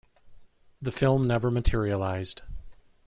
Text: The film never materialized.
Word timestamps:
The 0.81 0.91
film 0.91 1.27
never 1.27 1.51
materialized. 1.51 2.41